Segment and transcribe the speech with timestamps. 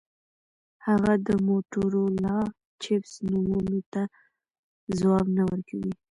[0.85, 2.37] هغه د موټورولا
[2.83, 4.01] چپس نومونو ته
[4.99, 5.93] ځواب نه ورکوي